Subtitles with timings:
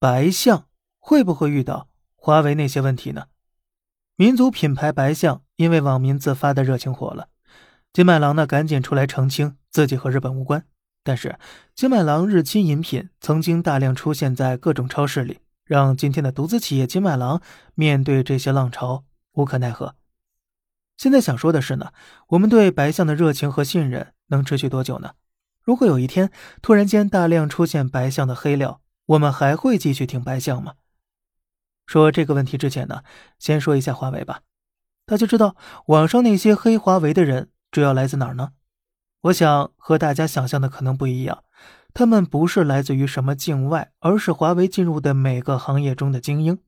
[0.00, 0.66] 白象
[1.00, 3.26] 会不会遇到华为那些问题呢？
[4.14, 7.28] 民族品牌白象因为网民自发的热情火了，
[7.92, 10.64] 金麦郎呢赶紧出来澄清自己和日本无关。
[11.02, 11.36] 但是
[11.74, 17.42] 金麦郎日清饮品曾经大量出现在各种超市里，让今天的独资企业金麦郎
[17.74, 19.96] 面对这些浪潮无可奈何。
[20.96, 21.92] 现在想说的是呢，
[22.28, 25.14] 我们对白象的热情和信任能持续多久呢？
[25.60, 26.30] 如果有一天
[26.62, 30.74] 突然间大量出现白象的黑料，我们还会继续听白象吗？
[31.86, 33.02] 说这个问题之前呢，
[33.38, 34.42] 先说一下华为吧。
[35.06, 38.50] 大家知道网上那些黑华为的人主要来自哪儿呢？
[39.22, 41.44] 我想和大家想象的可能不一样，
[41.94, 46.58] 他们不是来自于什么境外，而是华为进入的每个行业中的精英。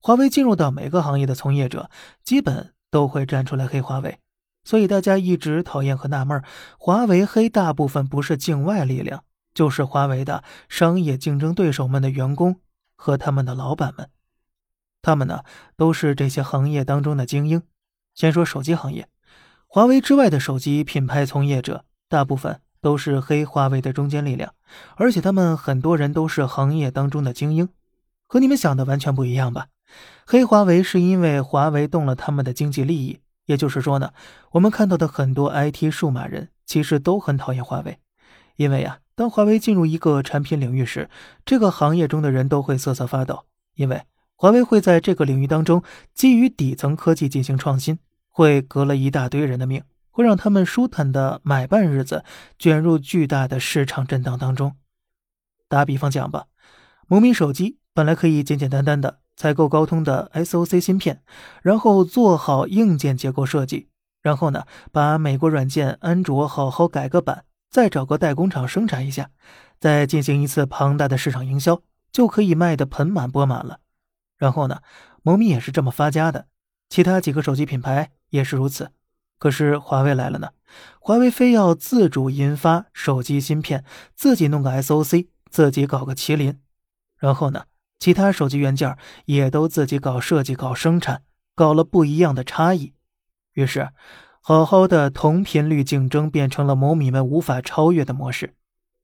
[0.00, 1.88] 华为进入到每个行业的从业者，
[2.24, 4.18] 基本都会站出来黑华为。
[4.64, 6.42] 所以大家一直讨厌和纳闷，
[6.78, 9.22] 华为黑大部分不是境外力量，
[9.54, 12.60] 就是华为的商业竞争对手们的员工
[12.94, 14.10] 和他们的老板们。
[15.02, 15.44] 他们呢，
[15.76, 17.62] 都是这些行业当中的精英。
[18.14, 19.08] 先说手机行业，
[19.66, 24.54] 华为之外的手机品牌从业者，大部分都是黑华为的中坚力量，
[24.96, 27.68] 而且他们很多人都是行业当中的精英，
[28.26, 29.68] 和你们想的完全不一样吧？
[30.26, 34.12] 黑华为是因为华为动了他们的经济利益，也就是说呢，
[34.52, 37.98] 我们看到的很多 IT 数码人其实都很讨厌华为，
[38.56, 41.10] 因为呀，当华为进入一个产品领域时，
[41.44, 44.00] 这个行业中的人都会瑟瑟发抖，因为。
[44.34, 45.82] 华为会在这个领域当中
[46.14, 47.98] 基于底层科技进行创新，
[48.30, 52.24] 会革了一大堆人的命，会让他们舒坦的买办日子
[52.58, 54.74] 卷入巨大的市场震荡当中。
[55.68, 56.46] 打比方讲吧，
[57.06, 61.20] 某米手机本来可以简简单单的采购高通的 SOC 芯片，
[61.60, 63.90] 然后做好硬件结构设计，
[64.22, 69.30] 然后呢把美国软件安卓好好改个版，再找个代工厂生产一下，
[69.78, 73.80] 再进行一次庞大的市场营销，就可以卖得盆满钵满了。
[74.36, 74.80] 然后呢，
[75.22, 76.48] 某米也是这么发家的，
[76.88, 78.90] 其他几个手机品牌也是如此。
[79.38, 80.50] 可是华为来了呢，
[80.98, 86.60] 华为非要自主研发手机芯片，自己弄个 SOC，自己搞个麒麟，
[87.18, 87.64] 然后呢，
[87.98, 91.22] 其他手机元件也都自己搞设计、搞生产，
[91.54, 92.94] 搞了不一样的差异。
[93.54, 93.90] 于是，
[94.50, 98.56] 好好的同频率竞争变成了某米们无法超越的模式。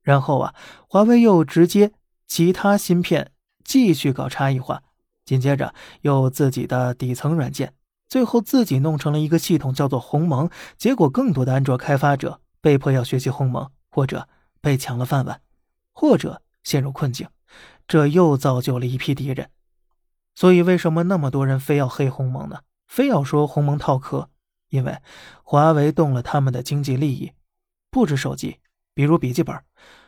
[0.00, 0.54] 然后啊，
[0.88, 1.92] 华为又直接
[2.26, 3.30] 其他芯片
[3.62, 4.82] 继续搞差异化。
[5.26, 7.74] 紧接着又自己的底层软件，
[8.08, 10.48] 最后自己弄成了一个系统，叫做鸿蒙。
[10.78, 14.26] 结果更多的安卓开发者被迫要学习鸿蒙，或者
[14.62, 15.42] 被抢了饭碗，
[15.92, 17.28] 或者陷入困境，
[17.86, 19.50] 这又造就了一批敌人。
[20.34, 22.60] 所以为什么那么多人非要黑鸿蒙呢？
[22.86, 24.30] 非要说鸿蒙套壳？
[24.74, 24.98] 因为
[25.44, 27.32] 华为动了他们的经济利益。
[27.92, 28.58] 不止手机，
[28.92, 29.56] 比如笔记本，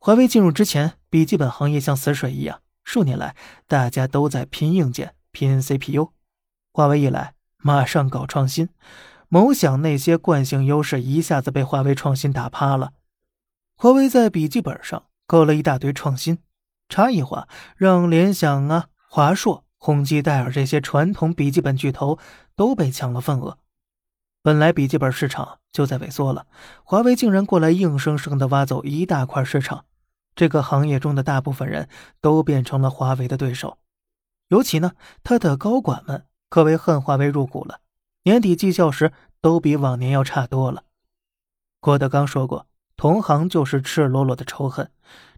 [0.00, 2.60] 华为进入之前，笔记本行业像死水一样。
[2.82, 3.36] 数年来，
[3.68, 6.12] 大家都在拼硬件、拼 CPU。
[6.72, 8.68] 华为一来，马上搞创新，
[9.28, 12.94] 某想那些惯性优势一下子被华为创新打趴了。
[13.76, 16.38] 华为在笔记本上搞了一大堆创新、
[16.88, 22.18] 差异化，让联想啊、华硕、宏基、戴尔这些传统笔记本巨头
[22.56, 23.58] 都被抢了份额。
[24.48, 26.46] 本来笔记本市场就在萎缩了，
[26.82, 29.84] 华为竟然过来硬生生的挖走一大块市场。
[30.34, 31.86] 这个行业中的大部分人
[32.22, 33.76] 都变成了华为的对手，
[34.48, 34.92] 尤其呢，
[35.22, 37.80] 他的高管们可谓恨华为入骨了。
[38.22, 40.84] 年底绩效时都比往年要差多了。
[41.78, 44.90] 郭德纲说过：“同行就是赤裸裸的仇恨。”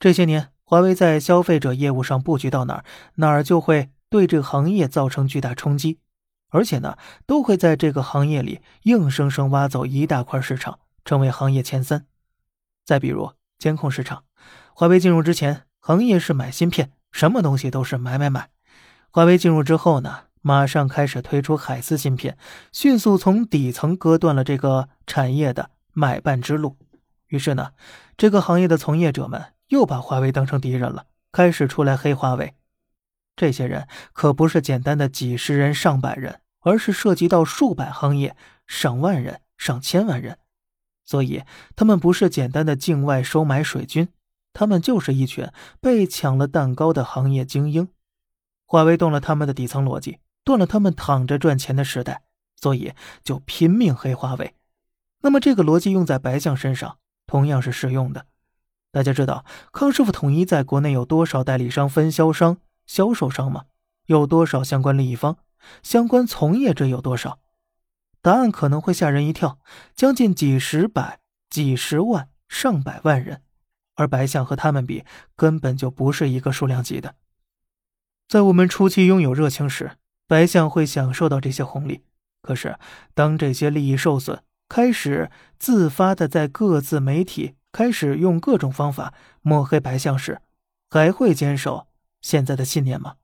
[0.00, 2.84] 这些年，华为在消费者业务上布局到哪儿，
[3.14, 6.00] 哪儿就会对这个行业造成巨大冲击，
[6.48, 6.96] 而且呢，
[7.26, 12.06] 都会在这个行业里硬生生挖走一大块市场，成为行业前三。
[12.84, 14.24] 再比如监控市场。
[14.72, 18.50] 华为进入之前，行业是买芯片，什么东西都是买买买。
[19.10, 22.36] 华为进入之后呢，马上开始推出海思芯片，
[22.72, 26.76] 迅速从底层割断了这个产业的买办之路。
[27.28, 27.72] 于是呢，
[28.16, 32.54] 这个行业的从业者们又把华为当成敌人了，开始出来黑华为。
[33.34, 38.36] 这些人可不是简单的几十人、上百人，而是涉及到数百行业、
[38.66, 40.36] 上万人、上千万人。
[41.04, 41.44] 所以
[41.76, 44.08] 他们不是简单的境外收买水军。
[44.52, 45.48] 他们就是一群
[45.80, 47.88] 被抢了蛋糕的行业精英，
[48.64, 52.22] 华为动了他们的底层逻辑，断了他们躺着赚钱的时代，
[52.56, 52.92] 所以
[53.22, 54.56] 就拼命黑华为。
[55.20, 58.26] 那么这个逻辑用在白象身上同样是适用的。
[58.90, 63.66] 大家知道康师傅统一在国内有多少代理商、分销商、销售商吗？
[64.06, 65.36] 有多少相关利益方？
[65.82, 67.40] 相关从业者有多少？
[68.22, 69.58] 答案可能会吓人一跳，
[69.94, 73.42] 将近几十百、几十万、上百万人。
[73.94, 75.04] 而白象和他们比，
[75.34, 77.14] 根本就不是一个数量级的。
[78.28, 79.92] 在我们初期拥有热情时，
[80.26, 82.02] 白象会享受到这些红利。
[82.42, 82.78] 可是，
[83.14, 90.42] 当这些利益受损，开始自发的在各自媒体开始用各种方法抹黑白象时，
[90.90, 91.86] 还会坚守
[92.20, 93.14] 现在的信念吗？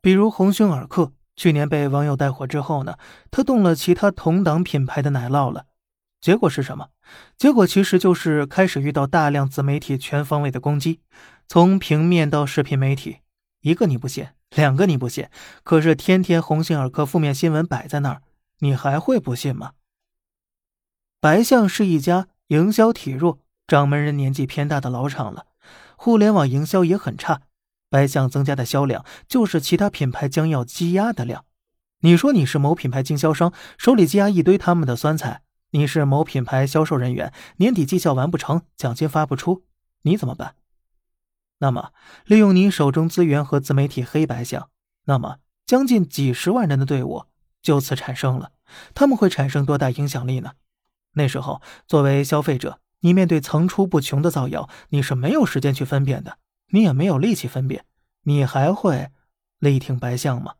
[0.00, 2.96] 比如红星尔克去年被网友带火之后呢，
[3.30, 5.66] 他动了其他同档品牌的奶酪了，
[6.20, 6.88] 结果是什么？
[7.36, 11.00] 结果其实就是开始遇到大量自媒体全方位的攻击，
[11.46, 13.18] 从平面到视频媒体，
[13.62, 15.28] 一个你不信，两个你不信，
[15.62, 18.22] 可是天天鸿星尔克负面新闻摆在那儿，
[18.58, 19.72] 你还会不信吗？
[21.20, 25.46] 白象是一家营销体弱、掌门人年纪偏大的老厂了，
[25.96, 27.42] 互联网营销也很差。
[27.88, 31.44] 白象增加的销量就是其他品牌将要积压的量。
[32.00, 39.64] 你说你是某品牌经销商，手里积压一堆他们的酸菜；你是某品牌销售人员，年底绩效完不成，奖金发不出，
[40.02, 40.54] 你怎么办？
[41.58, 41.90] 那么，
[42.24, 44.70] 利用你手中资源和自媒体黑白象，
[45.06, 47.24] 那么将近几十万人的队伍
[47.60, 48.52] 就此产生了。
[48.94, 50.52] 他们会产生多大影响力呢？
[51.14, 56.38] 那时候，作为消费者，你面对层出不穷的造谣，你是没有时间去分辨的。
[56.70, 57.84] 你也没有力气分辨，
[58.22, 59.10] 你还会
[59.58, 60.54] 力挺白象吗？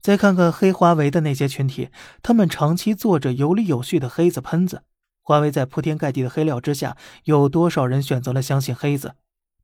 [0.00, 1.90] 再看看黑华为的那些群体，
[2.22, 4.84] 他们长期做着有理有序的黑子喷子。
[5.22, 9.14] 华为在铺天盖地的黑料之下，有多少人选择了相信黑子？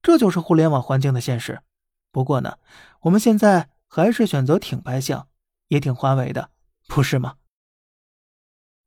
[0.03, 1.63] 这就是互联网环境的现实。
[2.13, 2.59] 不过呢，
[3.01, 5.29] 我们现在还是选择挺白象，
[5.69, 6.51] 也挺华为的，
[6.87, 7.37] 不是吗？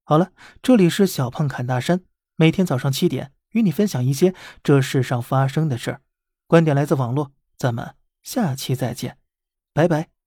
[0.04, 0.32] 好了，
[0.62, 2.02] 这里是小胖侃大山，
[2.36, 4.34] 每天早上七点与你分享一些
[4.64, 6.02] 这世上发生的事儿。
[6.50, 7.94] 观点来自网络，咱们
[8.24, 9.20] 下期再见，
[9.72, 10.19] 拜拜。